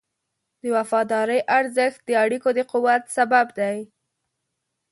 [0.61, 3.77] د وفادارۍ ارزښت د اړیکو د قوت سبب دی.